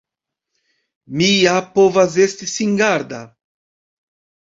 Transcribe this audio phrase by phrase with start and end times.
[1.21, 3.25] Mi ja povas esti singarda!